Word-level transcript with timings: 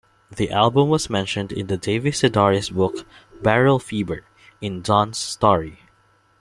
The 0.35 0.49
album 0.49 0.89
was 0.89 1.11
mentioned 1.11 1.51
in 1.51 1.67
the 1.67 1.77
David 1.77 2.13
Sedaris 2.13 2.73
book 2.73 3.05
"Barrel 3.43 3.77
Fever", 3.77 4.25
in 4.59 4.81
"Don's 4.81 5.19
Story". 5.19 5.77